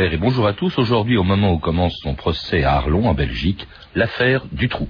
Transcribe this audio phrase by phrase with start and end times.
[0.00, 0.78] Et bonjour à tous.
[0.78, 4.86] Aujourd'hui, au moment où commence son procès à Arlon, en Belgique, l'affaire du trou.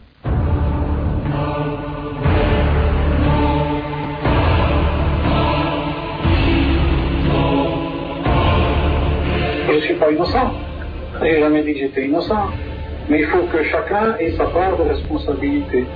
[9.66, 10.52] Je ne suis pas innocent.
[11.14, 12.50] Je n'ai jamais dit que j'étais innocent.
[13.08, 15.86] Mais il faut que chacun ait sa part de responsabilité.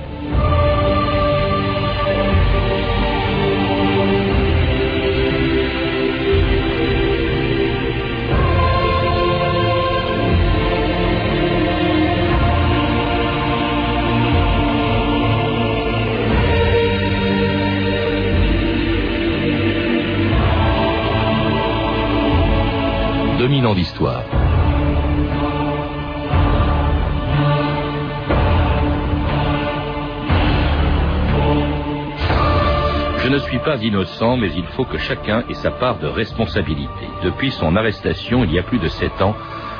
[33.19, 37.07] Je ne suis pas innocent, mais il faut que chacun ait sa part de responsabilité.
[37.23, 39.35] Depuis son arrestation, il y a plus de sept ans,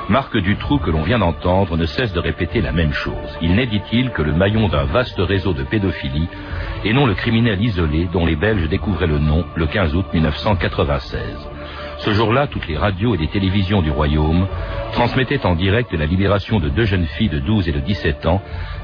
[0.07, 3.37] Marc Dutroux, que l'on vient d'entendre, ne cesse de répéter la même chose.
[3.41, 6.29] Il n'est, dit-il, que le maillon d'un vaste réseau de pédophilie,
[6.85, 11.52] et non le criminel isolé dont les Belges découvraient le nom le 15 août 1996.
[12.03, 14.45] Ce jour-là, toutes les radios et les télévisions du royaume
[14.91, 18.41] transmettaient en direct la libération de deux jeunes filles de 12 et de 17 ans,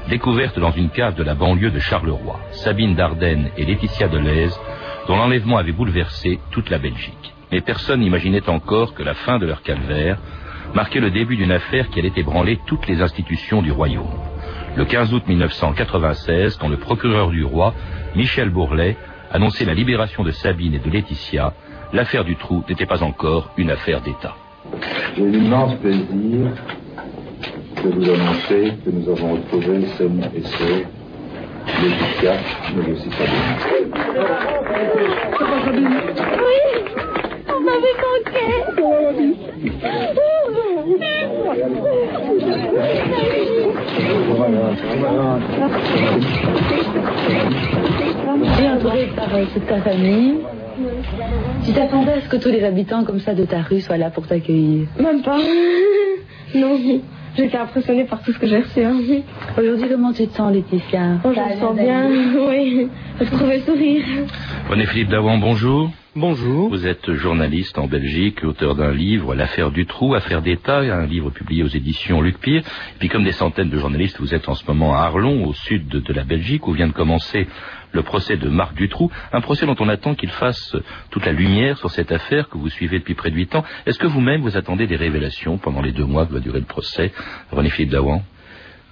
[0.08, 4.58] découvertes dans une cave de la banlieue de Charleroi, Sabine Dardenne et Laetitia Deleuze,
[5.06, 7.34] dont l'enlèvement avait bouleversé toute la Belgique.
[7.52, 10.16] Mais personne n'imaginait encore que la fin de leur calvaire
[10.72, 14.18] marquait le début d'une affaire qui allait ébranler toutes les institutions du royaume.
[14.76, 17.74] Le 15 août 1996, quand le procureur du roi,
[18.16, 18.96] Michel Bourlet,
[19.30, 21.52] annonçait la libération de Sabine et de Laetitia,
[21.92, 24.34] l'affaire du trou n'était pas encore une affaire d'État.
[25.16, 26.52] J'ai l'immense plaisir
[27.82, 30.80] de vous annoncer que nous avons retrouvé Saine et Sœur,
[31.82, 32.34] Laetitia,
[32.76, 33.56] mais aussi Sabine.
[36.46, 36.60] Oui,
[37.48, 38.46] on m'avait manqué.
[48.60, 50.38] Et entouré par euh, toute ta famille,
[51.64, 54.10] tu t'attendais à ce que tous les habitants comme ça de ta rue soient là
[54.10, 55.38] pour t'accueillir Même pas.
[56.52, 56.76] Non,
[57.36, 58.82] j'étais impressionnée par tout ce que j'ai reçu.
[58.82, 58.96] hein.
[59.56, 61.20] Aujourd'hui, comment tu te sens, Laetitia?
[61.24, 62.08] Oh, je me sens bien,
[62.48, 62.88] oui.
[63.20, 64.04] Je trouvais le sourire.
[64.68, 65.92] René-Philippe Davant, bonjour.
[66.16, 66.68] Bonjour.
[66.70, 71.30] Vous êtes journaliste en Belgique, auteur d'un livre, L'affaire du trou, affaire d'État, un livre
[71.30, 72.62] publié aux éditions Luc Pire.
[72.62, 75.52] Et puis comme des centaines de journalistes, vous êtes en ce moment à Arlon, au
[75.52, 77.46] sud de, de la Belgique, où vient de commencer
[77.92, 80.76] le procès de Marc Dutroux, un procès dont on attend qu'il fasse
[81.10, 83.64] toute la lumière sur cette affaire que vous suivez depuis près de huit ans.
[83.86, 86.66] Est-ce que vous-même vous attendez des révélations pendant les deux mois que va durer le
[86.66, 87.12] procès,
[87.50, 88.22] René-Philippe Dawan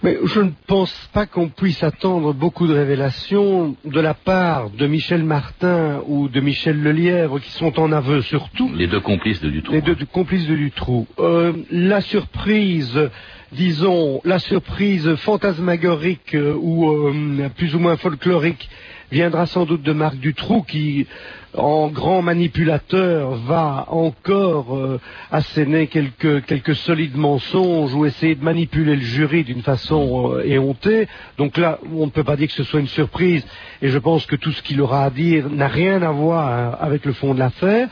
[0.02, 4.86] Mais je ne pense pas qu'on puisse attendre beaucoup de révélations de la part de
[4.86, 8.70] Michel Martin ou de Michel Lelièvre, qui sont en aveu surtout.
[8.74, 9.72] Les deux complices de Dutroux.
[9.72, 11.06] Les deux complices de Dutroux.
[11.18, 13.10] Euh, la surprise,
[13.52, 18.68] disons, la surprise fantasmagorique euh, ou euh, plus ou moins folklorique
[19.10, 21.06] viendra sans doute de Marc Dutroux qui,
[21.54, 28.96] en grand manipulateur, va encore euh, asséner quelques, quelques solides mensonges ou essayer de manipuler
[28.96, 31.08] le jury d'une façon euh, éhontée.
[31.38, 33.44] Donc là, on ne peut pas dire que ce soit une surprise
[33.80, 37.04] et je pense que tout ce qu'il aura à dire n'a rien à voir avec
[37.04, 37.88] le fond de l'affaire.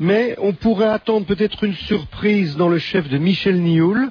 [0.00, 4.08] Mais on pourrait attendre peut-être une surprise dans le chef de Michel Nioul,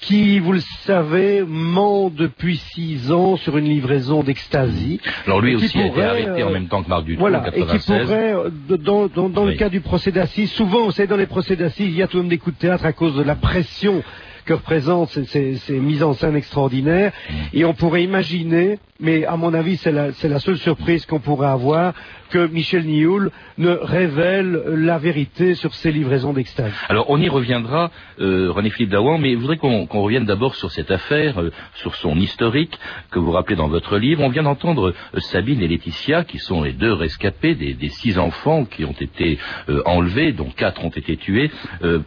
[0.00, 5.00] qui, vous le savez, ment depuis six ans sur une livraison d'ecstasy.
[5.26, 7.40] Alors lui aussi a été pourrait, arrêté en euh, même temps que Marc Dutroux Voilà,
[7.42, 8.02] en et qui 96.
[8.06, 9.52] pourrait, euh, dans, dans- dans Oui.
[9.52, 12.06] le cas du procès d'assises, souvent, vous savez, dans les procès d'assises, il y a
[12.06, 14.02] tout de même des coups de théâtre à cause de la pression
[14.44, 17.12] que représentent ces, ces- ces mises en scène extraordinaires.
[17.28, 17.34] Mm.
[17.52, 21.18] Et on pourrait imaginer, mais à mon avis, c'est la, c'est la seule surprise qu'on
[21.20, 21.92] pourrait avoir,
[22.30, 26.72] que Michel Nioul ne révèle la vérité sur ces livraisons d'extase.
[26.88, 27.90] Alors on y reviendra,
[28.20, 32.16] euh, René-Philippe Dawan, mais je voudrais qu'on revienne d'abord sur cette affaire, euh, sur son
[32.16, 32.78] historique
[33.10, 34.22] que vous rappelez dans votre livre.
[34.22, 38.64] On vient d'entendre euh, Sabine et Laetitia, qui sont les deux rescapés des, six enfants
[38.66, 39.38] qui ont été
[39.86, 41.50] enlevés, dont quatre ont été tués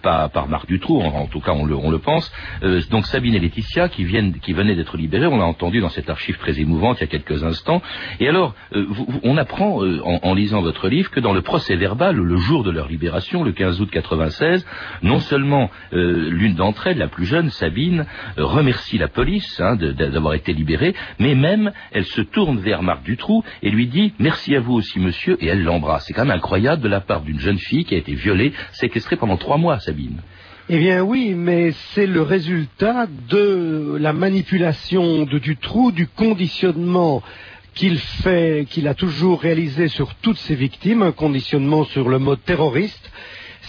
[0.04, 2.32] par, par Marc Dutroux, en, tout cas on le, pense.
[2.92, 6.10] Donc Sabine et Laetitia qui, viennent, qui venaient d'être libérés, on l'a entendu dans cette
[6.10, 7.82] archive très émouvante il y a quelques instants.
[8.20, 8.54] Et alors,
[9.24, 9.82] on apprend
[10.22, 13.52] en, lisant votre livre que dans le procès verbal, le jour de leur libération, le
[13.52, 14.66] 15 août 96,
[15.04, 18.06] non seulement euh, l'une d'entre elles, la plus jeune, Sabine,
[18.38, 23.04] euh, remercie la police hein, d'avoir été libérée, mais même elle se tourne vers Marc
[23.04, 26.06] Dutroux et lui dit merci à vous aussi monsieur et elle l'embrasse.
[26.08, 29.16] C'est quand même incroyable de la part d'une jeune fille qui a été violée, séquestrée
[29.16, 30.22] pendant trois mois, Sabine.
[30.70, 37.22] Eh bien oui, mais c'est le résultat de la manipulation de Dutroux, du conditionnement
[37.74, 42.44] qu'il fait, qu'il a toujours réalisé sur toutes ses victimes, un conditionnement sur le mode
[42.44, 43.12] terroriste.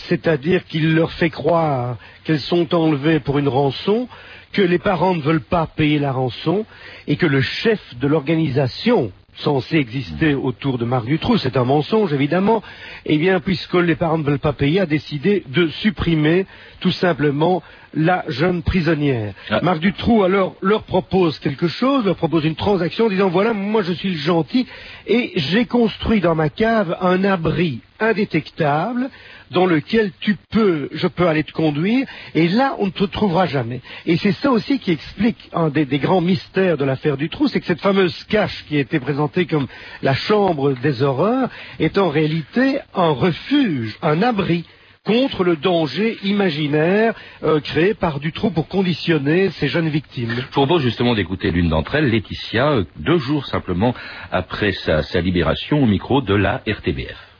[0.08, 4.08] c'est-à-dire qu'il leur fait croire qu'elles sont enlevées pour une rançon,
[4.52, 6.66] que les parents ne veulent pas payer la rançon
[7.06, 12.12] et que le chef de l'organisation censé exister autour de Marc Dutroux, c'est un mensonge
[12.12, 12.62] évidemment,
[13.06, 16.46] eh bien puisque les parents ne veulent pas payer, a décidé de supprimer
[16.80, 17.62] tout simplement
[17.94, 19.34] la jeune prisonnière.
[19.50, 19.60] Ah.
[19.62, 23.82] Marc Dutroux alors leur propose quelque chose, leur propose une transaction en disant voilà, moi
[23.82, 24.66] je suis le gentil
[25.06, 29.10] et j'ai construit dans ma cave un abri indétectable
[29.52, 33.46] dans lequel tu peux, je peux aller te conduire, et là, on ne te trouvera
[33.46, 33.80] jamais.
[34.06, 37.60] Et c'est ça aussi qui explique un des, grands mystères de l'affaire du trou, c'est
[37.60, 39.66] que cette fameuse cache qui a été présentée comme
[40.02, 44.64] la chambre des horreurs est en réalité un refuge, un abri
[45.04, 50.30] contre le danger imaginaire euh, créé par Dutroux pour conditionner ces jeunes victimes.
[50.30, 53.94] Je propose justement d'écouter l'une d'entre elles, Laetitia, euh, deux jours simplement
[54.30, 57.31] après sa, sa libération au micro de la RTBF.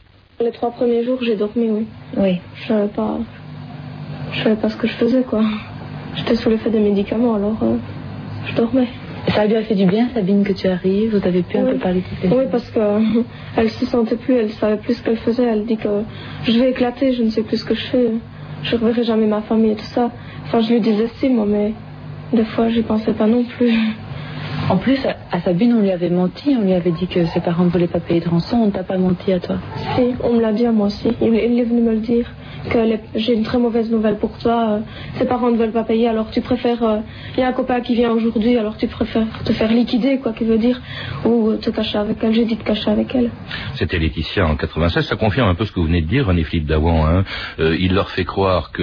[0.43, 1.87] Les trois premiers jours, j'ai dormi, oui.
[2.17, 2.41] Oui.
[2.57, 3.19] Je savais pas.
[4.33, 5.43] Je savais pas ce que je faisais, quoi.
[6.17, 7.77] J'étais sous l'effet des médicaments, alors euh,
[8.47, 8.89] je dormais.
[9.29, 11.17] Ça lui a fait du bien, Sabine, que tu arrives.
[11.17, 11.73] Vous avez pu un Oui.
[11.75, 12.99] peu parler les Oui, parce que euh,
[13.57, 15.45] elle se sentait plus, elle savait plus ce qu'elle faisait.
[15.45, 15.89] Elle dit que
[16.45, 18.11] je vais éclater, je ne sais plus ce que je fais.
[18.65, 20.11] Je reverrai jamais ma famille et tout ça.
[20.45, 21.73] Enfin, je lui disais si, moi, mais
[22.33, 23.73] des fois, j'y pensais pas non plus.
[24.71, 26.57] En plus, à- Sabine, on lui avait menti.
[26.59, 28.57] On lui avait dit que ses parents ne voulaient pas payer de rançon.
[28.59, 29.57] On t'a pas menti à toi.
[29.97, 31.09] Si, on me l'a dit à moi aussi.
[31.21, 32.33] Il est venu me le dire.
[33.15, 34.71] J'ai une très mauvaise nouvelle pour toi.
[34.71, 34.79] euh,
[35.19, 36.83] ses parents ne veulent pas payer, alors tu préfères.
[36.83, 36.99] euh,
[37.37, 40.33] Il y a un copain qui vient aujourd'hui, alors tu préfères te faire liquider, quoi,
[40.33, 40.81] qui veut dire.
[41.25, 42.33] Ou euh, te cacher avec elle.
[42.35, 43.31] J'ai dit te cacher avec elle.
[43.75, 45.05] C'était Laetitia en 96.
[45.07, 47.05] Ça confirme un peu ce que vous venez de dire, René Philippe Dawan.
[47.05, 47.25] Hein.
[47.59, 48.83] Euh, il leur fait croire que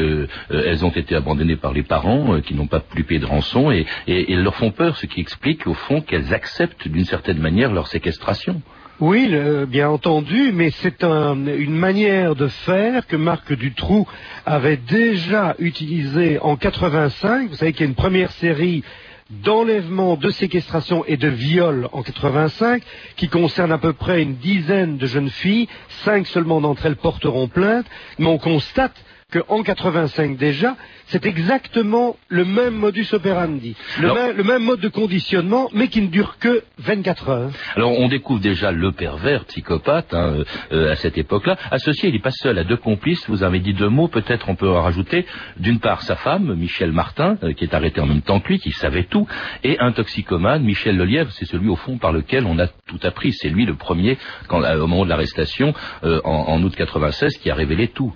[0.52, 3.26] euh, elles ont été abandonnées par les parents, euh, qui n'ont pas pu payer de
[3.26, 7.40] rançon, et, et, leur font peur, ce qui explique au fond qu'elles acceptent d'une certaine
[7.40, 8.62] manière leur séquestration.
[9.00, 9.34] Oui,
[9.69, 14.06] bien entendu, mais c'est un- une manière de faire que Marc Dutroux
[14.46, 17.50] avait déjà utilisée en 85.
[17.50, 18.84] Vous savez qu'il y a une première série
[19.30, 22.84] d'enlèvement, de séquestration et de viol en 85
[23.16, 25.69] qui concerne à peu près une dizaine de jeunes filles.
[26.04, 27.86] Cinq seulement d'entre elles porteront plainte,
[28.18, 28.95] mais on constate
[29.31, 30.76] qu'en 85 déjà,
[31.08, 36.02] c'est exactement le même modus operandi, le, même, le même mode de conditionnement, mais qui
[36.02, 37.52] ne dure que 24 heures.
[37.76, 41.58] Alors on découvre déjà le pervers psychopathe hein, euh, à cette époque-là.
[41.72, 43.28] Associé, il n'est pas seul à deux complices.
[43.30, 45.26] Vous avez dit deux mots, peut-être on peut en rajouter.
[45.58, 48.60] D'une part sa femme, Michel Martin, euh, qui est arrêté en même temps que lui,
[48.60, 49.28] qui savait tout,
[49.64, 51.31] et un toxicomane, Michel Lelièvre.
[51.31, 53.34] C'est celui au fond par lequel on a tout appris.
[53.34, 54.18] C'est lui le premier,
[54.48, 55.74] quand, au moment de l'arrestation
[56.04, 58.14] euh, en, en août 96, qui a révélé tout.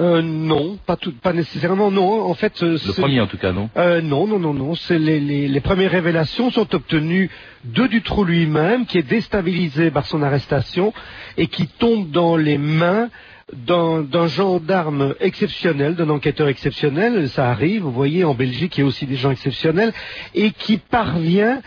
[0.00, 2.22] Euh, non, pas, tout, pas nécessairement, non.
[2.22, 4.74] En fait, euh, Le premier en tout cas, non Euh, non, non, non, non.
[4.74, 7.28] C'est les, les- les premières révélations sont obtenues
[7.64, 10.92] de Dutroux lui-même, qui est déstabilisé par son arrestation
[11.36, 13.10] et qui tombe dans les mains
[13.52, 17.28] d'un d'un gendarme exceptionnel, d'un enquêteur exceptionnel.
[17.28, 19.92] Ça arrive, vous voyez, en Belgique, il y a aussi des gens exceptionnels
[20.34, 21.60] et qui parvient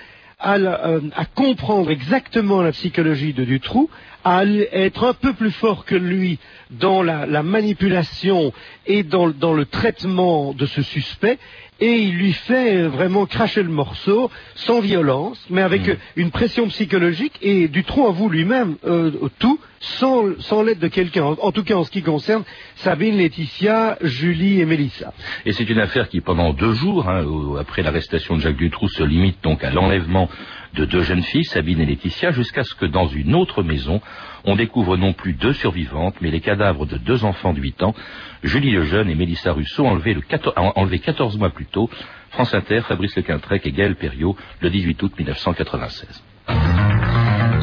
[0.46, 3.90] euh, à comprendre exactement la psychologie de Dutroux,
[4.24, 6.40] à être un peu plus fort que lui
[6.72, 8.54] dans la, la manipulation
[8.86, 11.38] et dans le traitement de ce suspect,
[11.80, 15.92] et il lui fait euh, vraiment cracher le morceau, sans violence, mais avec Mm.
[15.92, 21.24] euh, une pression psychologique, et Dutroux avoue lui-même euh, tout, sans, sans l'aide de quelqu'un,
[21.24, 22.44] en, en tout cas en ce qui concerne
[22.76, 25.14] Sabine, Laetitia, Julie et Mélissa.
[25.46, 27.26] Et c'est une affaire qui, pendant deux jours, hein,
[27.60, 30.30] après l'arrestation de Jacques Dutroux, se limite donc à l'enlèvement
[30.76, 34.02] de deux jeunes filles, Sabine et Laetitia, jusqu'à ce que dans une autre maison,
[34.44, 37.96] on découvre non plus deux survivantes, mais les cadavres de deux enfants de 8 ans,
[38.44, 41.90] Julie Lejeune et Mélissa Russo, enlevés, le 14 enlevés 14 mois plus tôt,
[42.32, 46.33] France Inter, Fabrice Lequintrec et Gaël Perriot, le 18 août 1996.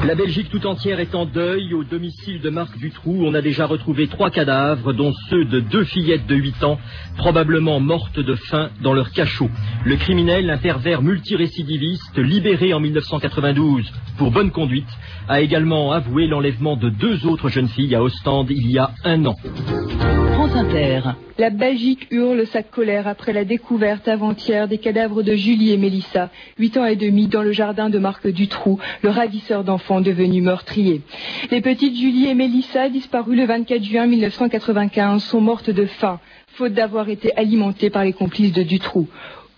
[0.07, 1.75] La Belgique tout entière est en deuil.
[1.75, 5.85] Au domicile de Marc Dutroux, on a déjà retrouvé trois cadavres, dont ceux de deux
[5.85, 6.78] fillettes de 8 ans,
[7.19, 9.50] probablement mortes de faim dans leur cachot.
[9.85, 14.88] Le criminel, un pervers multirécidiviste, libéré en 1992 pour bonne conduite,
[15.28, 19.26] a également avoué l'enlèvement de deux autres jeunes filles à Ostende il y a un
[19.26, 19.37] an.
[21.39, 26.31] La Belgique hurle sa colère après la découverte avant-hier des cadavres de Julie et Mélissa,
[26.59, 31.00] 8 ans et demi, dans le jardin de Marc Dutroux, le ravisseur d'enfants devenu meurtrier.
[31.50, 36.75] Les petites Julie et Mélissa, disparues le 24 juin 1995, sont mortes de faim, faute
[36.75, 39.09] d'avoir été alimentées par les complices de Dutroux.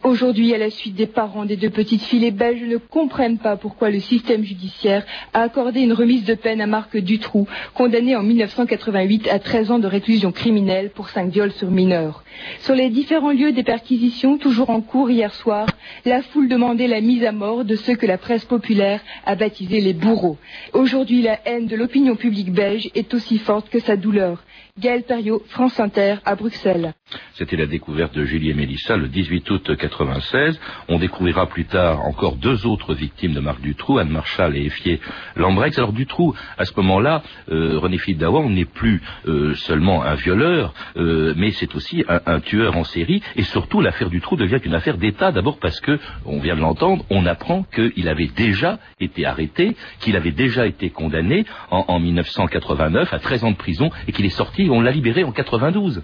[0.04, 3.56] Aujourd'hui, à la suite des parents des deux petites filles, les Belges ne comprennent pas
[3.56, 8.24] pourquoi le système judiciaire a accordé une remise de peine à Marc Dutroux, condamné en
[8.24, 12.24] 1988 à 13 ans de réclusion criminelle pour 5 viols sur mineurs.
[12.58, 15.68] Sur les différents lieux des perquisitions, toujours en cours hier soir,
[16.04, 19.80] la foule demandait la mise à mort de ceux que la presse populaire a baptisés
[19.80, 20.36] les bourreaux.
[20.72, 24.42] Aujourd'hui, la haine de l'opinion publique belge est aussi forte que sa douleur.
[24.80, 26.94] Gaël Perriot, France Inter, à Bruxelles.
[27.34, 30.60] C'était la découverte de Julie et Mélissa le 18 août 96.
[30.88, 35.00] On découvrira plus tard encore deux autres victimes de Marc Dutroux, Anne Marshall et Effier
[35.36, 35.78] Lambrex.
[35.78, 41.34] Alors Dutroux, à ce moment-là, euh, René Dawan n'est plus euh, seulement un violeur, euh,
[41.36, 43.22] mais c'est aussi un, un, tueur en série.
[43.36, 45.32] Et surtout, l'affaire Dutroux devient une affaire d'État.
[45.32, 50.16] D'abord parce que, on vient de l'entendre, on apprend qu'il avait déjà été arrêté, qu'il
[50.16, 54.30] avait déjà été condamné en, en 1989 à 13 ans de prison et qu'il est
[54.30, 56.02] sorti, on l'a libéré en 92.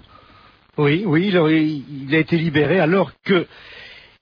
[0.79, 1.29] Oui, oui,
[2.07, 3.45] il a été libéré alors que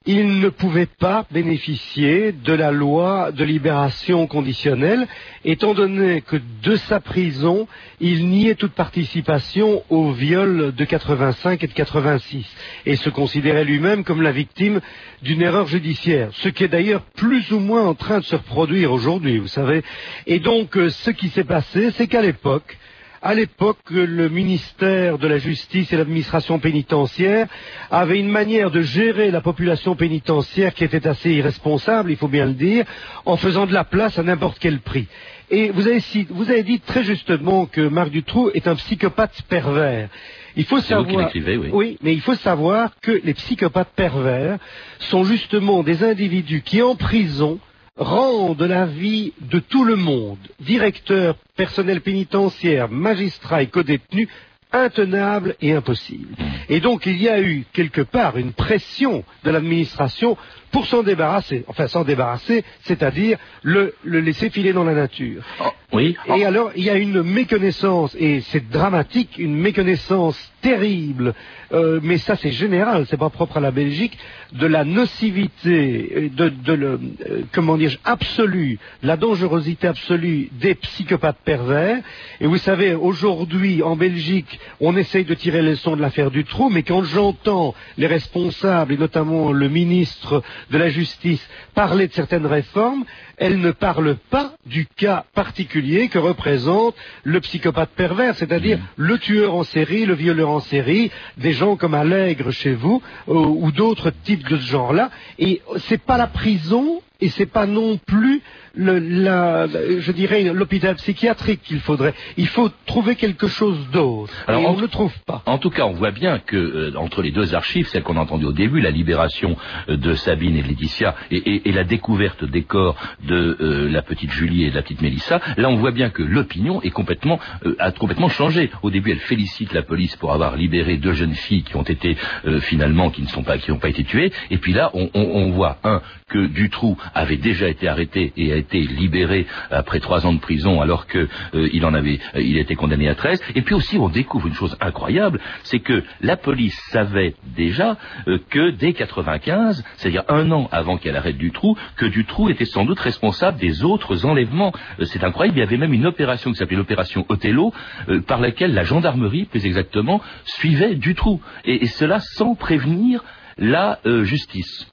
[0.07, 5.07] il ne pouvait pas bénéficier de la loi de libération conditionnelle,
[5.45, 7.67] étant donné que de sa prison,
[7.99, 12.43] il niait toute participation au viol de 85 et de 86,
[12.87, 14.81] et se considérait lui-même comme la victime
[15.21, 18.91] d'une erreur judiciaire, ce qui est d'ailleurs plus ou moins en train de se reproduire
[18.91, 19.83] aujourd'hui, vous savez.
[20.25, 22.79] Et donc, euh, ce qui s'est passé, c'est qu'à l'époque,
[23.27, 27.47] à l'époque, le ministère de la Justice et l'administration pénitentiaire
[27.91, 32.45] avait une manière de gérer la population pénitentiaire qui était assez irresponsable, il faut bien
[32.45, 32.85] le dire,
[33.25, 35.09] en faisant de la place à n'importe quel prix.
[35.49, 40.07] Et vous avez, vous avez, dit très justement que Marc Dutroux est un psychopathe pervers.
[40.55, 41.69] Il faut savoir, oui.
[41.73, 44.57] oui, mais il faut savoir que les psychopathes pervers
[44.99, 47.59] sont justement des individus qui, en prison,
[47.97, 54.27] rendent la vie de tout le monde, directeur, personnel pénitentiaire, magistrat et codétenu,
[54.71, 56.35] intenable et impossible.
[56.69, 60.37] Et donc il y a eu quelque part une pression de l'administration
[60.71, 65.43] pour s'en débarrasser, enfin s'en débarrasser, c'est-à-dire le, le, laisser filer dans la nature.
[65.63, 66.15] Oh, oui.
[66.35, 71.33] Et alors il y a une méconnaissance, et c'est dramatique, une méconnaissance terrible,
[71.71, 74.17] euh, mais ça c'est général, c'est pas propre à la Belgique,
[74.53, 81.39] de la nocivité, de, de le, euh, comment dire, absolue, la dangerosité absolue des psychopathes
[81.43, 82.01] pervers.
[82.39, 86.43] Et vous savez, aujourd'hui en Belgique, on essaye de tirer les leçons de l'affaire du
[86.43, 92.13] trou, mais quand j'entends les responsables, et notamment le ministre de la justice parler de
[92.13, 93.05] certaines réformes,
[93.37, 98.81] elle ne parle pas du cas particulier que représente le psychopathe pervers, c'est-à-dire mmh.
[98.97, 103.33] le tueur en série, le violeur en série, des gens comme Allègre chez vous, euh,
[103.33, 105.11] ou d'autres types de ce genre-là.
[105.39, 108.41] Et c'est pas la prison, et c'est pas non plus
[108.77, 112.13] le, la, je dirais, l'hôpital psychiatrique qu'il faudrait.
[112.37, 114.31] Il faut trouver quelque chose d'autre.
[114.47, 115.41] Et on ne le trouve pas.
[115.45, 118.21] En tout cas, on voit bien que euh, entre les deux archives, celles qu'on a
[118.21, 119.57] entendues au début, la libération
[119.89, 123.89] euh, de Sabine et de Laetitia, et, et, et, la découverte des corps de euh,
[123.89, 126.91] la petite Julie et de la petite Mélissa, là, on voit bien que l'opinion est
[126.91, 127.39] complètement
[127.79, 128.69] a complètement changé.
[128.83, 132.15] Au début, elle félicite la police pour avoir libéré deux jeunes filles qui ont été
[132.61, 134.31] finalement qui ne sont pas qui n'ont pas été tuées.
[134.51, 138.53] Et puis là, on, on, on voit un que Dutroux avait déjà été arrêté et
[138.53, 142.57] a été libéré après trois ans de prison alors que euh, en avait, euh, il
[142.57, 143.41] était condamné à 13.
[143.55, 147.97] Et puis aussi, on découvre une chose incroyable, c'est que la police savait déjà
[148.27, 152.85] euh, que dès 95, c'est-à-dire un an avant qu'elle arrête Dutroux, que Dutroux était sans
[152.85, 154.73] doute responsable des autres enlèvements.
[154.99, 155.57] Euh, c'est incroyable.
[155.57, 157.73] Il y avait même une opération qui s'appelait l'opération Othello,
[158.09, 161.41] euh, par laquelle la gendarmerie, plus exactement, suivait Dutroux.
[161.65, 163.23] Et, et cela sans prévenir
[163.57, 164.87] la justice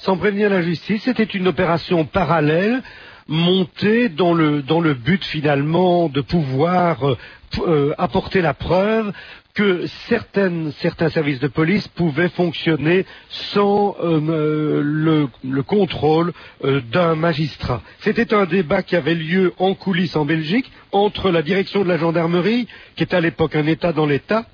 [0.00, 1.02] sans prévenir la justice.
[1.04, 2.82] C'était une opération parallèle
[3.28, 7.16] montée dans le, but finalement de pouvoir euh,
[7.60, 9.12] euh, apporter la preuve
[9.54, 10.70] que certains
[11.10, 17.82] services de police pouvaient fonctionner sans euh, le, le, contrôle d'un magistrat.
[17.98, 21.98] C'était un débat qui avait lieu en coulisses en Belgique entre la direction de la
[21.98, 24.46] gendarmerie, qui était à l'époque un État dans l'État,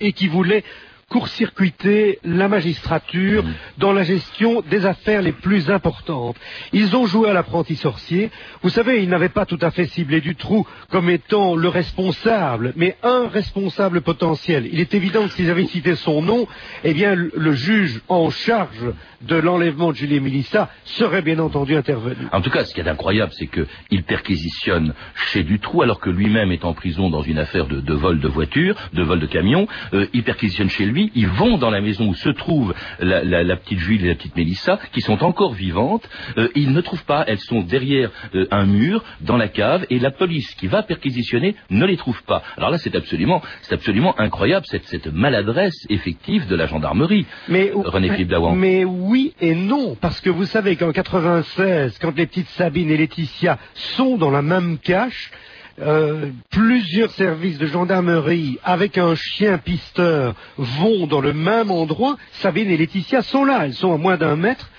[0.00, 0.64] et qui voulait
[1.08, 3.54] court-circuiter la magistrature mmh.
[3.78, 6.36] dans la gestion des affaires les plus importantes.
[6.72, 8.30] Ils ont joué à l'apprenti sorcier.
[8.62, 12.72] Vous savez, ils n'avaient pas tout à fait ciblé du trou comme étant le responsable,
[12.76, 14.68] mais un responsable potentiel.
[14.70, 16.46] Il est évident que s'ils avaient cité son nom,
[16.84, 22.26] eh bien, le juge en charge de l'enlèvement de Julie Mélissa serait bien entendu intervenu.
[22.32, 26.52] En tout cas, ce qui est incroyable, c'est qu'il perquisitionne chez Dutroux alors que lui-même
[26.52, 29.66] est en prison dans une affaire de, de vol de voiture, de vol de camion.
[29.92, 33.42] Euh, il perquisitionne chez lui, ils vont dans la maison où se trouve la, la,
[33.42, 36.08] la petite Julie et la petite Mélissa, qui sont encore vivantes.
[36.36, 39.98] Euh, ils ne trouvent pas, elles sont derrière euh, un mur, dans la cave, et
[39.98, 42.42] la police qui va perquisitionner ne les trouve pas.
[42.56, 47.26] Alors là, c'est absolument, c'est absolument incroyable cette, cette, maladresse effective de la gendarmerie.
[47.48, 48.56] Mais, René Philippe Dawan.
[48.56, 52.96] Mais oui et non, parce que vous savez qu'en 96, quand les petites Sabine et
[52.96, 55.30] Laetitia sont dans la même cache,
[55.80, 62.70] euh, plusieurs services de gendarmerie avec un chien pisteur vont dans le même endroit, Sabine
[62.70, 64.70] et Laetitia sont là, elles sont à moins d'un mètre,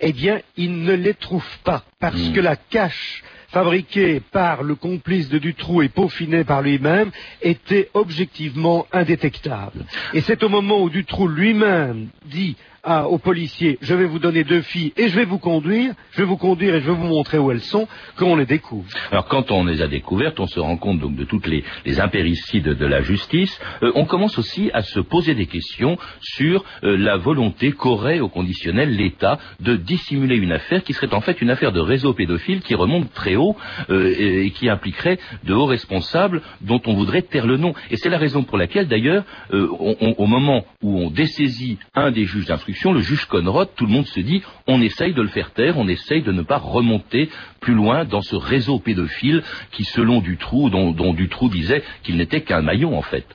[0.00, 2.32] eh bien, ils ne les trouvent pas, parce mmh.
[2.32, 3.22] que la cache
[3.54, 9.86] fabriqué par le complice de Dutroux et peaufiné par lui-même, était objectivement indétectable.
[10.12, 14.60] Et c'est au moment où Dutroux lui-même dit aux policiers, je vais vous donner deux
[14.60, 17.38] filles et je vais vous conduire, je vais vous conduire et je vais vous montrer
[17.38, 18.86] où elles sont, qu'on les découvre.
[19.10, 21.64] Alors quand on les a découvertes, on se rend compte donc de toutes les,
[21.98, 23.58] impéricides de la justice.
[23.82, 28.28] Euh, on commence aussi à se poser des questions sur euh, la volonté qu'aurait au
[28.28, 32.60] conditionnel l'État de dissimuler une affaire qui serait en fait une affaire de réseau pédophile
[32.60, 33.56] qui remonte très haut
[33.90, 37.74] euh, et, qui impliquerait de hauts responsables dont on voudrait taire le nom.
[37.90, 42.46] Et c'est la raison pour laquelle d'ailleurs, au moment où on dessaisit un des juges
[42.46, 45.78] d'instruction, le juge Conrad, tout le monde se dit on essaye de le faire taire,
[45.78, 50.70] on essaye de ne pas remonter plus loin dans ce réseau pédophile qui, selon Dutroux,
[50.70, 53.26] dont, dont Dutroux disait qu'il n'était qu'un maillon en fait.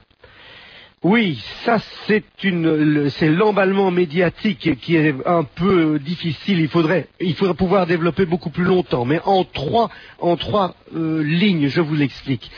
[1.02, 1.78] Oui, ça
[2.08, 6.60] c'est une, l'emballement médiatique qui est un peu difficile.
[6.60, 9.06] Il faudrait, il faudrait pouvoir développer beaucoup plus longtemps.
[9.06, 12.52] Mais en trois, en trois euh, lignes, je vous l'explique.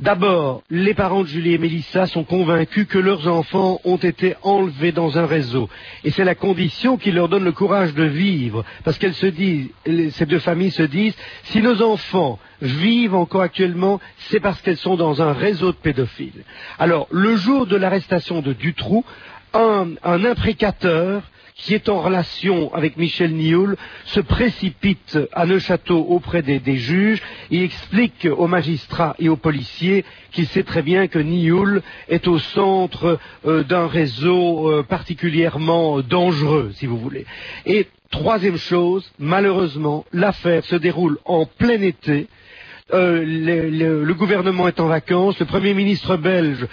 [0.00, 4.92] D'abord, les parents de Julie et Mélissa sont convaincus que leurs enfants ont été enlevés
[4.92, 5.68] dans un réseau.
[6.04, 8.64] Et c'est la condition qui leur donne le courage de vivre.
[8.82, 9.68] Parce qu'elles se disent,
[10.12, 11.14] ces deux familles se disent,
[11.44, 16.44] si nos enfants vivent encore actuellement, c'est parce qu'elles sont dans un réseau de pédophiles.
[16.78, 19.04] Alors, le jour de l'arrestation de Dutroux,
[19.52, 21.24] un, un imprécateur
[21.60, 23.76] qui est en relation avec Michel Nioul,
[24.06, 30.46] se précipite à Neuchâteau auprès des, juges et explique aux magistrats et aux policiers qu'il
[30.46, 36.86] sait très bien que Nioul est au centre euh, d'un réseau euh, particulièrement dangereux, si
[36.86, 37.26] vous voulez.
[37.66, 42.28] Et troisième chose, malheureusement, l'affaire se déroule en plein été.
[42.92, 46.66] Euh, le, gouvernement est en vacances, le Premier ministre belge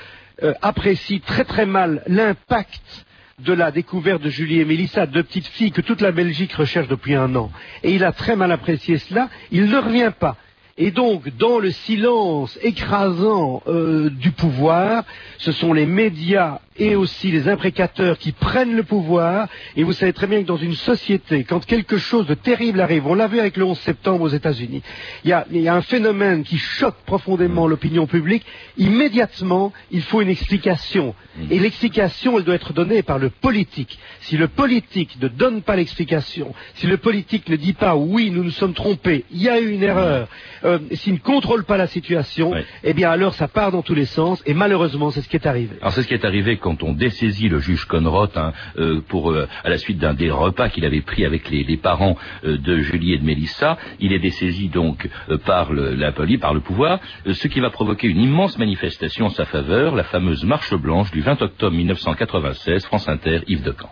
[0.61, 3.07] apprécie très très mal l'impact
[3.43, 6.87] de la découverte de Julie et Mélissa, deux petites filles que toute la Belgique recherche
[6.87, 7.51] depuis un an.
[7.83, 9.29] Et il a très mal apprécié cela.
[9.51, 10.37] Il ne revient pas.
[10.75, 15.03] Et donc, dans le silence écrasant euh, du pouvoir,
[15.37, 19.47] ce sont les médias et aussi les imprécateurs qui prennent le pouvoir.
[19.75, 23.07] Et vous savez très bien que dans une société, quand quelque chose de terrible arrive,
[23.07, 24.81] on l'a vu avec le 11 septembre aux États-Unis,
[25.23, 28.45] il, il y, a un phénomène qui choque profondément l'opinion publique.
[28.77, 31.15] Immédiatement, il faut une explication.
[31.51, 33.99] Et l'explication, elle doit être donnée par le politique.
[34.21, 38.43] Si le politique ne donne pas l'explication, si le politique ne dit pas oui, nous
[38.43, 40.27] nous sommes trompés, il y a eu une erreur,
[40.63, 42.61] euh, s'il ne contrôle pas la situation, oui.
[42.83, 44.41] eh bien alors ça part dans tous les sens.
[44.45, 45.77] Et malheureusement, c'est ce qui est arrivé.
[45.81, 49.31] Alors c'est ce qui est arrivé quand on dessaisit le juge Conrot hein, euh, pour
[49.31, 52.79] euh, à la suite d'un des repas qu'il avait pris avec les, parents euh, de
[52.79, 55.07] Julie et de Mélissa, il est dessaisi donc
[55.45, 59.29] par le, la police, par le pouvoir, ce qui va provoquer une immense manifestation en
[59.29, 63.91] sa faveur, la fameuse marche blanche du 20 octobre 1996, France Inter, Yves Decamp.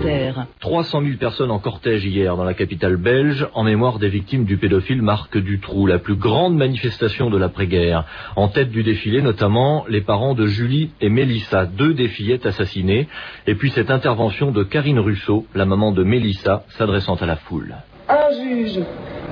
[0.00, 0.32] Inter.
[0.60, 4.56] 300 000 personnes en cortège hier dans la capitale belge en mémoire des victimes du
[4.56, 8.06] pédophile Marc Dutroux, la plus grande manifestation de l'après-guerre.
[8.36, 13.08] En tête du défilé, notamment les parents de Julie et Mélissa, deux des fillettes assassinées,
[13.46, 17.74] et puis cette intervention de Karine Russo, la maman de Mélissa, s'adressant à la foule.
[18.08, 18.80] Un juge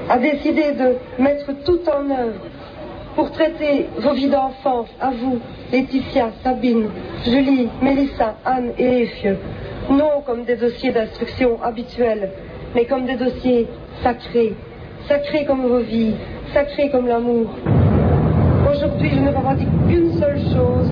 [0.09, 2.43] a décidé de mettre tout en œuvre
[3.15, 5.41] pour traiter vos vies d'enfance, à vous,
[5.73, 6.89] Laetitia, Sabine,
[7.25, 9.39] Julie, Mélissa, Anne et Effieux,
[9.91, 12.31] non comme des dossiers d'instruction habituels,
[12.75, 13.67] mais comme des dossiers
[14.03, 14.55] sacrés,
[15.09, 16.15] sacrés comme vos vies,
[16.53, 17.47] sacrés comme l'amour.
[18.71, 20.91] Aujourd'hui, je ne revendique qu'une seule chose,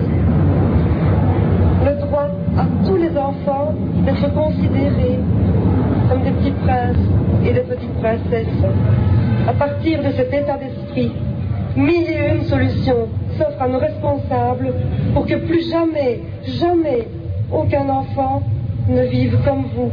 [1.84, 5.18] le droit à tous les enfants d'être considérés
[6.08, 6.96] comme des petits princes
[7.44, 8.64] et des petites princesses.
[9.46, 11.12] À partir de cet état d'esprit,
[11.76, 14.72] mille et une solutions s'offrent à nos responsables
[15.12, 17.06] pour que plus jamais, jamais,
[17.52, 18.42] aucun enfant
[18.88, 19.92] ne vive comme vous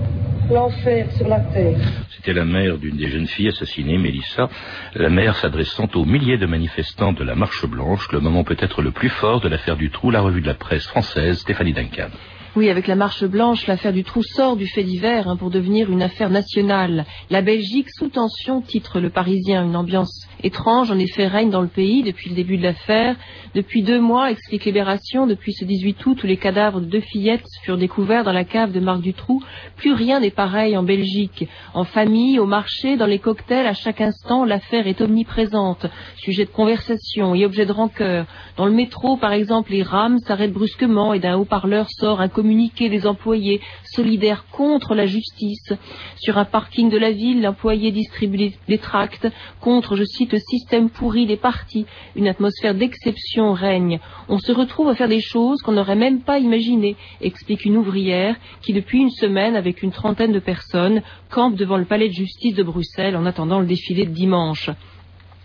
[0.52, 1.78] l'enfer sur la terre.
[2.10, 4.50] C'était la mère d'une des jeunes filles assassinées, Mélissa,
[4.94, 8.92] la mère s'adressant aux milliers de manifestants de la Marche Blanche, le moment peut-être le
[8.92, 12.10] plus fort de l'affaire du trou, la revue de la presse française, Stéphanie Duncan.
[12.56, 15.92] Oui, avec la marche blanche, l'affaire du trou sort du fait divers hein, pour devenir
[15.92, 17.04] une affaire nationale.
[17.32, 21.68] La Belgique sous tension, titre le Parisien, une ambiance étrange en effet règne dans le
[21.68, 23.16] pays depuis le début de l'affaire.
[23.56, 27.48] Depuis deux mois, explique Libération, depuis ce 18 août où les cadavres de deux fillettes
[27.64, 29.42] furent découverts dans la cave de Marc Dutroux,
[29.78, 31.48] plus rien n'est pareil en Belgique.
[31.74, 35.88] En famille, au marché, dans les cocktails, à chaque instant, l'affaire est omniprésente,
[36.18, 38.28] sujet de conversation et objet de rancœur.
[38.58, 42.90] Dans le métro, par exemple, les rames s'arrêtent brusquement et d'un haut-parleur sort un communiqués
[42.90, 45.72] des employés solidaires contre la justice.
[46.18, 49.30] Sur un parking de la ville, l'employé distribue des tracts
[49.62, 51.86] contre, je cite, le système pourri des partis.
[52.18, 54.02] Une atmosphère d'exception règne.
[54.28, 58.36] On se retrouve à faire des choses qu'on n'aurait même pas imaginées, explique une ouvrière
[58.62, 61.02] qui, depuis une semaine, avec une trentaine de personnes,
[61.32, 64.70] campe devant le palais de justice de Bruxelles en attendant le défilé de dimanche.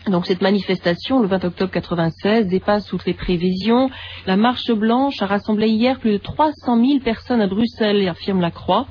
[0.06, 3.90] Donc cette manifestation, le 20 octobre 96, dépasse toutes les prévisions.
[4.26, 8.50] La marche blanche a rassemblé hier plus de 300 000 personnes à Bruxelles, affirme la
[8.50, 8.86] Croix,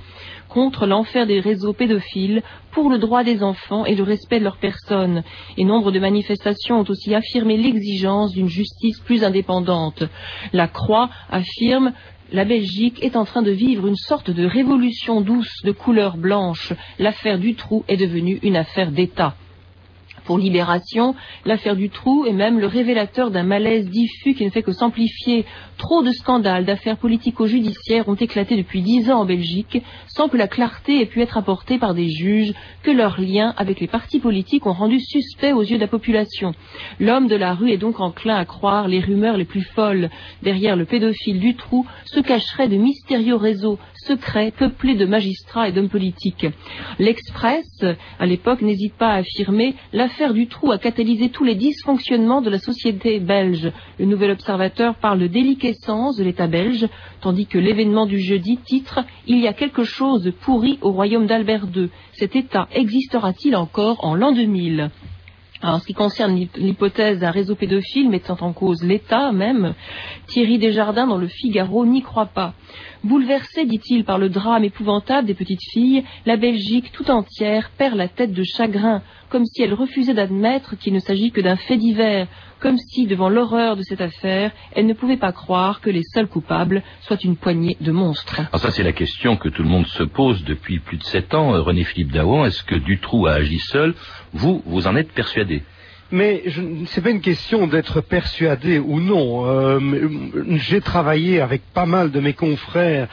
[0.49, 4.57] contre l'enfer des réseaux pédophiles, pour le droit des enfants et le respect de leurs
[4.57, 5.23] personnes.
[5.57, 10.03] Et nombre de manifestations ont aussi affirmé l'exigence d'une justice plus indépendante.
[10.53, 11.93] La Croix affirme
[12.31, 16.73] la Belgique est en train de vivre une sorte de révolution douce de couleur blanche.
[16.99, 19.35] L'affaire du trou est devenue une affaire d'État.
[20.27, 24.61] Pour Libération, l'affaire du trou est même le révélateur d'un malaise diffus qui ne fait
[24.61, 25.45] que s'amplifier.
[25.77, 30.49] Trop de scandales d'affaires politico-judiciaires ont éclaté depuis dix ans en Belgique sans que la
[30.49, 34.65] clarté ait pu être apportée par des juges que leurs liens avec les partis politiques
[34.65, 36.51] ont rendu suspects aux yeux de la population.
[36.99, 40.09] L'homme de la rue est donc enclin à croire les rumeurs les plus folles.
[40.43, 45.71] Derrière le pédophile du trou se cacheraient de mystérieux réseaux secrets peuplés de magistrats et
[45.71, 46.47] d'hommes politiques.
[46.99, 47.83] L'Express,
[48.19, 52.49] à l'époque, n'hésite pas à affirmer l'affaire du trou a catalysé tous les dysfonctionnements de
[52.49, 53.71] la société belge.
[53.99, 56.87] Le nouvel observateur parle de déliquescence de l'État belge,
[57.21, 61.27] tandis que l'événement du jeudi titre Il y a quelque chose de pourri au royaume
[61.27, 61.89] d'Albert II.
[62.13, 64.89] Cet État existera-t-il encore en l'an 2000
[65.63, 69.73] en ce qui concerne l'hypothèse d'un réseau pédophile mettant en cause l'État même,
[70.27, 72.53] Thierry Desjardins dans le Figaro n'y croit pas.
[73.03, 78.07] Bouleversée, dit-il, par le drame épouvantable des petites filles, la Belgique tout entière perd la
[78.07, 82.27] tête de chagrin, comme si elle refusait d'admettre qu'il ne s'agit que d'un fait divers,
[82.59, 86.27] comme si, devant l'horreur de cette affaire, elle ne pouvait pas croire que les seuls
[86.27, 88.39] coupables soient une poignée de monstres.
[88.39, 91.33] Alors ça, c'est la question que tout le monde se pose depuis plus de sept
[91.33, 91.53] ans.
[91.53, 93.93] Euh, René-Philippe Daouan, est-ce que Dutroux a agi seul
[94.33, 95.63] Vous, vous en êtes persuadé
[96.11, 99.45] mais ce n'est pas une question d'être persuadé ou non.
[99.45, 99.79] Euh,
[100.55, 103.09] j'ai travaillé avec pas mal de mes confrères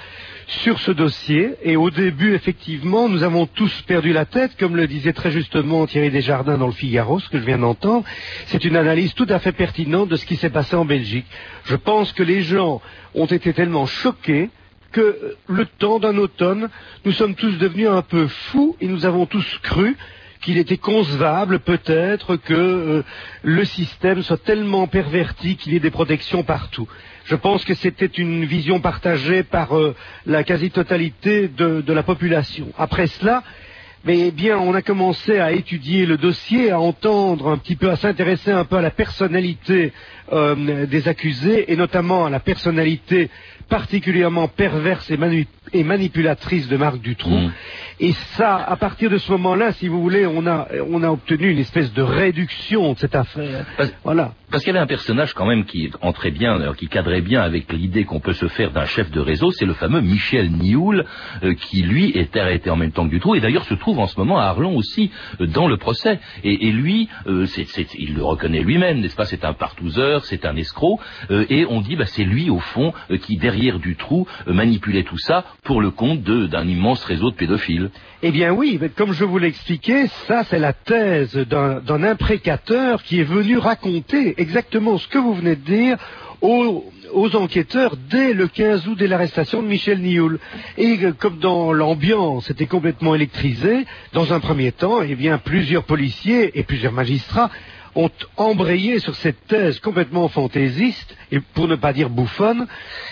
[0.47, 4.87] sur ce dossier et au début, effectivement, nous avons tous perdu la tête, comme le
[4.87, 8.05] disait très justement Thierry Desjardins dans le Figaro, ce que je viens d'entendre.
[8.47, 11.27] C'est une analyse tout à fait pertinente de ce qui s'est passé en Belgique.
[11.65, 12.81] Je pense que les gens
[13.15, 14.51] ont été tellement choqués
[14.93, 16.69] que le temps d'un automne,
[17.05, 19.97] nous sommes tous devenus un peu fous et nous avons tous cru
[20.45, 23.03] qu'il était concevable peut-être que euh,
[23.43, 26.87] le système soit tellement perverti qu'il y ait des protections partout.
[27.25, 32.69] Je pense que c'était une vision partagée par euh, la quasi-totalité de, la population.
[32.79, 33.43] Après cela,
[34.05, 37.97] mais bien, on a commencé à étudier le dossier, à entendre un petit peu, à
[37.97, 39.95] s'intéresser un peu à la personnalité
[40.31, 43.31] euh, des accusés, et notamment à la personnalité
[43.69, 47.31] particulièrement perverse et, manipulatrice de Marc Dutroux.
[47.31, 47.53] Mm.
[48.01, 51.51] Et ça, à partir de ce moment-là, si vous voulez, on a, on a obtenu
[51.51, 53.67] une espèce de réduction de cette affaire.
[54.03, 54.33] voilà.
[54.55, 57.43] Parce qu'il y avait un personnage quand même qui entrait bien, euh, qui cadrait bien
[57.43, 61.05] avec l'idée qu'on peut se faire d'un chef de réseau, c'est le fameux Michel Nioul,
[61.43, 64.07] euh, qui lui est arrêté en même temps que Dutroux, et d'ailleurs se trouve en
[64.07, 66.21] ce moment à Arlon aussi euh, dans le procès.
[66.45, 69.25] Et, lui, il le reconnaît lui-même, n'est-ce pas?
[69.25, 71.01] C'est un partouzeur, c'est un escroc,
[71.31, 75.81] et on dit, bah, c'est lui au fond qui derrière Dutroux manipulait tout ça pour
[75.81, 77.91] le compte d'un immense réseau de pédophiles.
[78.23, 83.03] Eh bien oui, mais comme je vous l'ai expliqué, ça c'est la thèse d'un imprécateur
[83.03, 85.97] qui est venu raconter exactement ce que vous venez de dire
[86.41, 90.39] aux, enquêteurs dès le 15 août, dès l'arrestation de Michel Nioul.
[90.77, 96.59] Et comme dans l'ambiance était complètement électrisée, dans un premier temps, eh bien plusieurs policiers
[96.59, 97.51] et plusieurs magistrats
[97.95, 102.67] ont embrayé sur cette thèse complètement fantaisiste, et pour ne pas dire bouffonne.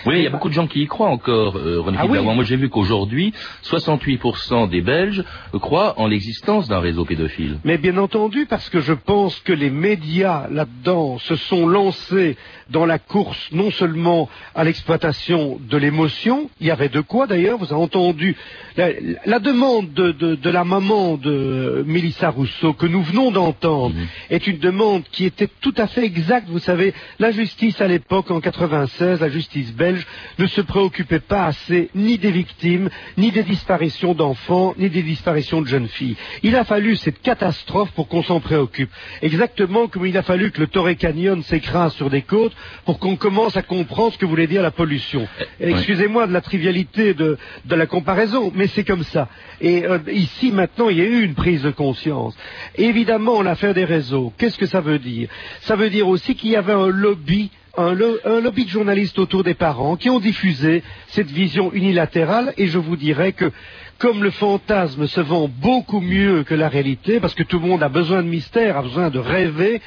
[0.05, 2.43] Oui, il y a beaucoup de gens qui y croient encore, euh, René ah Moi,
[2.43, 7.59] j'ai vu qu'aujourd'hui, 68% des Belges croient en l'existence d'un réseau pédophile.
[7.63, 12.37] Mais bien entendu, parce que je pense que les médias, là-dedans, se sont lancés
[12.69, 17.57] dans la course non seulement à l'exploitation de l'émotion, il y avait de quoi d'ailleurs,
[17.57, 18.35] vous avez entendu
[18.75, 24.07] la, demande de, la maman de Mélissa Rousseau que nous venons d'entendre mhm.
[24.29, 24.72] est une demande
[25.11, 26.47] qui était tout à fait exacte.
[26.49, 30.05] Vous savez, la justice à l'époque, en 96, la justice belge,
[30.39, 35.61] ne se préoccupait pas assez ni des victimes, ni des disparitions d'enfants, ni des disparitions
[35.61, 36.15] de jeunes filles.
[36.43, 38.89] Il a fallu cette catastrophe pour qu'on s'en préoccupe.
[39.21, 42.53] Exactement comme il a fallu que le Torrey Canyon s'écrase sur des côtes
[42.85, 45.27] pour qu'on commence à comprendre ce que voulait dire la pollution.
[45.59, 47.37] Excusez-moi de la trivialité de,
[47.69, 49.27] la comparaison, mais c'est comme ça.
[49.61, 52.35] Et euh, ici, maintenant, il y a eu une prise de conscience.
[52.75, 55.29] évidemment, l'affaire des réseaux, qu'est-ce que ça veut dire
[55.61, 59.17] Ça veut dire aussi qu'il y avait un lobby un, lo- un lobby de journalistes
[59.17, 63.51] autour des parents qui ont diffusé cette vision unilatérale et je vous dirais que
[63.97, 67.81] comme le fantasme se vend beaucoup mieux que la réalité, parce que tout le monde
[67.81, 69.81] a besoin de mystère, a besoin de rêver,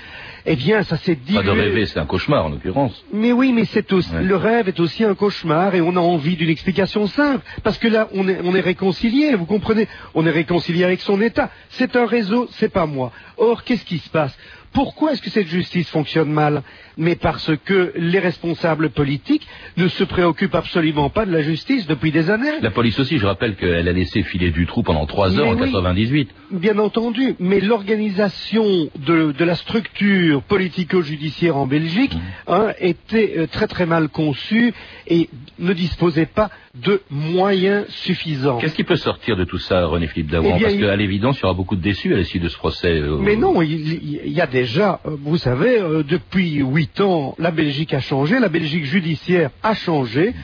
[0.46, 1.42] eh bien ça s'est dilué.
[1.42, 3.04] Pas de rêver, c'est un cauchemar en l'occurrence.
[3.12, 4.22] Mais oui, mais c'est aussi, Ouais.
[4.22, 7.44] le rêve est aussi un cauchemar et on a envie d'une explication simple.
[7.62, 11.20] Parce que là, on est, on est réconcilié, vous comprenez On est réconcilié avec son
[11.20, 11.50] État.
[11.70, 13.12] C'est un réseau, c'est pas moi.
[13.36, 14.36] Or, qu'est-ce qui se passe?
[14.76, 16.62] Pourquoi est-ce que cette justice fonctionne mal
[16.98, 19.46] Mais parce que les responsables politiques
[19.78, 22.60] ne se préoccupent absolument pas de la justice depuis des années.
[22.60, 25.60] La police aussi, je rappelle qu'elle a laissé filer du trou pendant trois heures Mais
[25.62, 25.72] en oui.
[25.72, 26.28] 98.
[26.52, 32.52] Bien entendu, mais l'organisation de, de la structure politico-judiciaire en Belgique Mmh.
[32.52, 34.72] hein, était euh, très très mal conçue
[35.08, 38.58] et ne disposait pas de moyens suffisants.
[38.58, 41.42] Qu'est-ce qui peut sortir de tout ça, René-Philippe Daouan Eh Parce il- qu'à l'évidence, il
[41.42, 42.88] y aura beaucoup de déçus à l'issue de ce procès.
[43.00, 47.50] euh, Mais non, il, y a déjà, euh, vous savez, euh, depuis huit ans, la
[47.52, 50.34] Belgique a changé, la Belgique judiciaire a changé.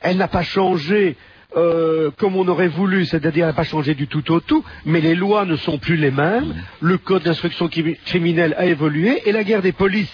[0.00, 1.16] Elle n'a pas changé
[1.56, 5.00] euh, comme on aurait voulu, c'est-à-dire elle n'a pas changé du tout au tout, mais
[5.00, 9.32] les lois ne sont plus les mêmes, le code d'instruction crimi- criminelle a évolué et
[9.32, 10.12] la guerre des polices,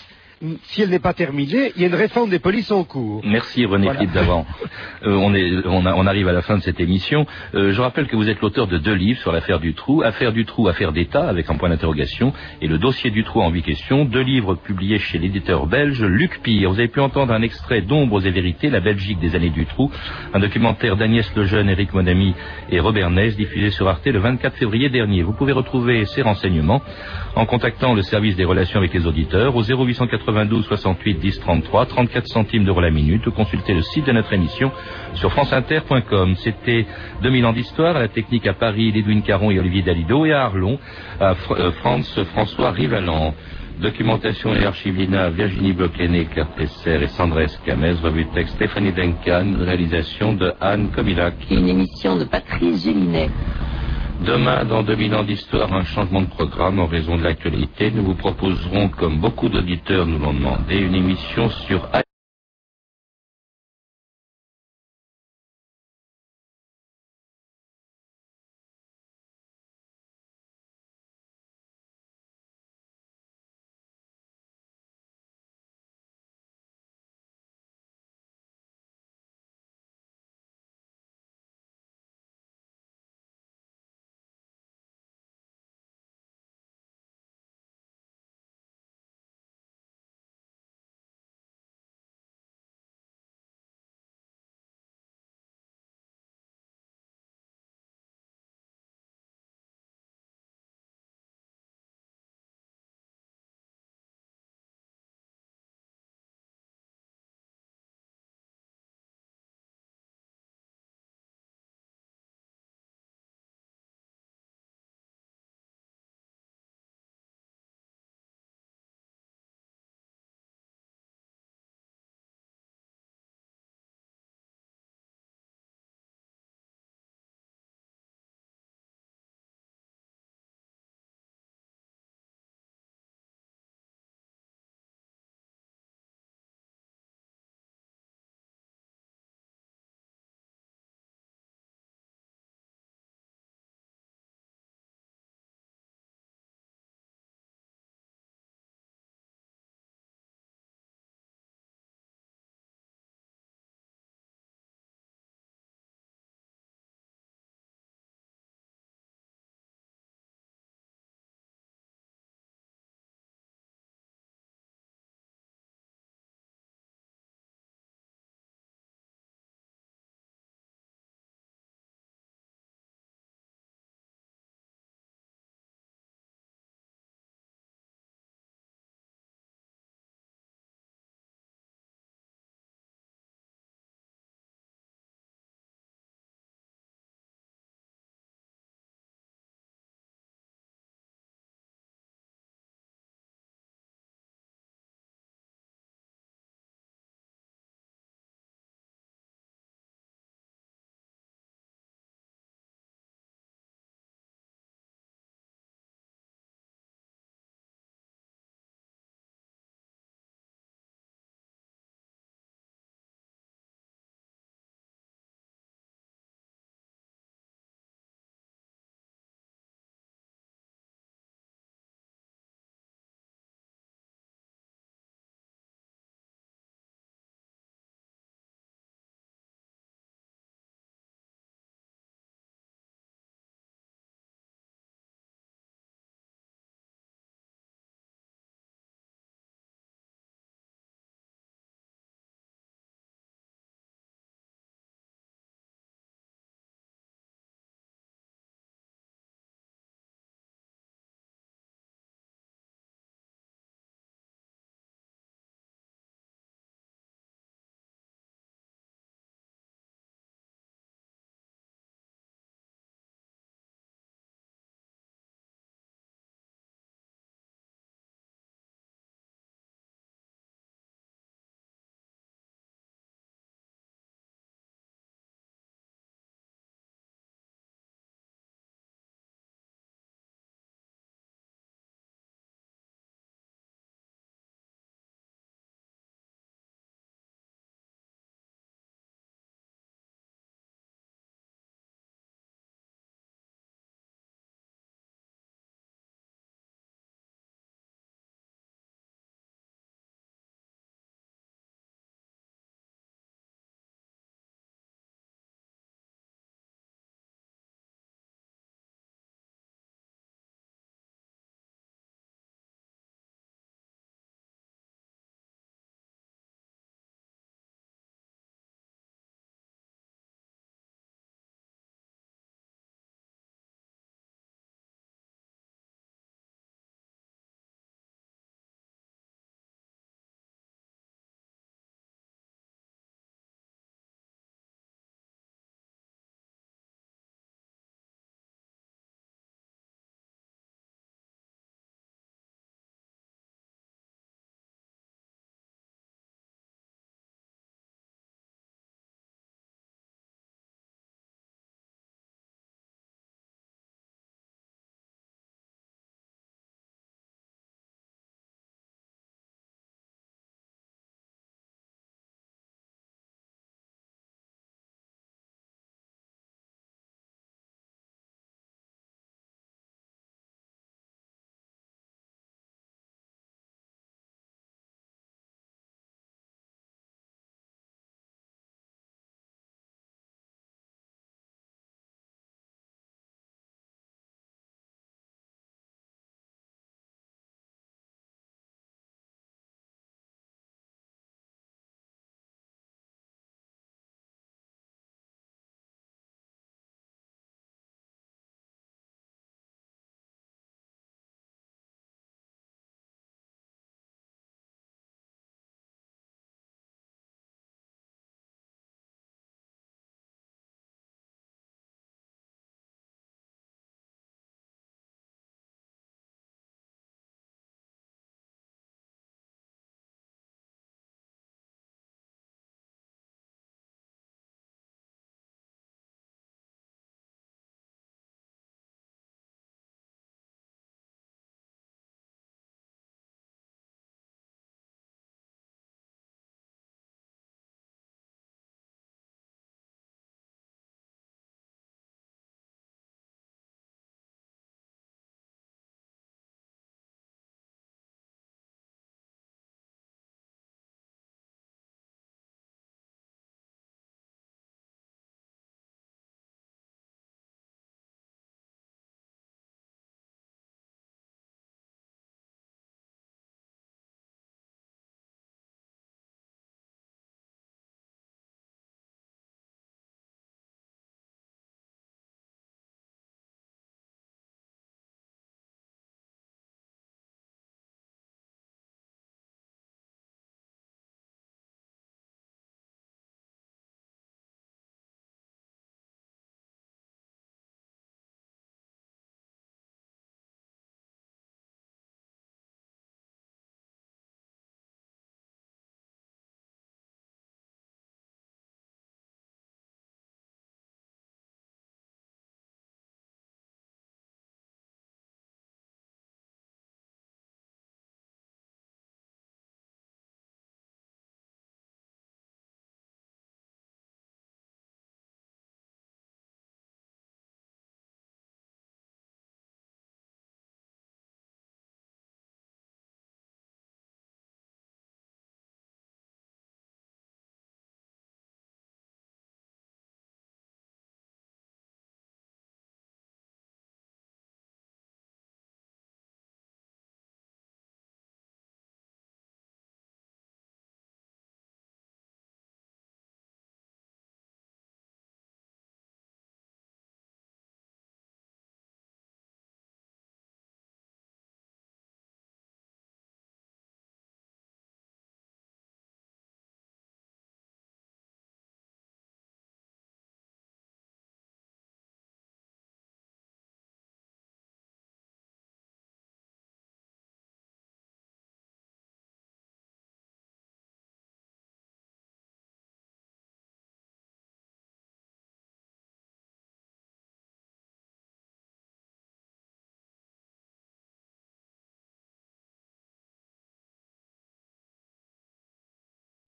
[0.64, 3.22] si elle n'est pas terminée, il y a une réforme des polices en cours.
[3.24, 4.07] Merci René Voilà.
[4.07, 4.46] Davant.
[5.05, 7.26] Euh, on, est, on, a- on arrive à la fin de cette émission.
[7.57, 10.33] Euh, je rappelle que vous êtes l'auteur de deux livres sur l'affaire du trou, Affaire
[10.33, 13.62] du trou, affaire d'État, avec un point d'interrogation, et le dossier du trou en huit
[13.62, 16.70] questions, deux livres publiés chez l'éditeur belge Luc Pire.
[16.70, 19.90] Vous avez pu entendre un extrait d'Ombres et Vérités, la Belgique des années du trou,
[20.33, 22.35] un documentaire d'Agnès Lejeune, Éric Monami
[22.70, 25.22] et Robert Nez, diffusé sur Arte le 24 février dernier.
[25.24, 26.81] Vous pouvez retrouver ces renseignements
[27.35, 29.62] en contactant le service des relations avec les auditeurs au
[30.33, 34.33] 0892 68 10 33, 34 centimes d'euros la minute, ou consulter le site de notre
[34.33, 34.73] émission
[35.14, 36.37] sur franceinter.com.
[36.37, 36.87] C'était
[37.23, 40.79] 2000 ans d'histoire, la technique à Paris, Lédouine Caron et Olivier Dalido, et à Arlon,
[41.21, 43.35] à euh, Franz François Rivalan.
[43.81, 49.57] Documentation et archivina, Virginie Bloquenet, Claire Tesser et Sandra Escamez, revue de texte Stéphanie Duncan,
[49.59, 51.35] réalisation de Anne Comilac.
[51.51, 53.31] Une émission de Patrice Gélinet.
[54.24, 57.90] Demain, dans 2000 ans d'histoire, un changement de programme en raison de l'actualité.
[57.90, 61.88] Nous vous proposerons, comme beaucoup d'auditeurs nous l'ont demandé, une émission sur